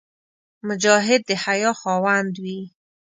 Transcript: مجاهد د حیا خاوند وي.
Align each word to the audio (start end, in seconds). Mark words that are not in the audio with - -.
مجاهد 0.67 1.21
د 1.27 1.29
حیا 1.43 1.71
خاوند 1.81 2.33
وي. 2.43 2.61